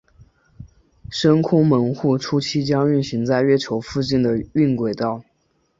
[1.11, 5.23] 深空门户初期将运行在月球附近的晕轨道。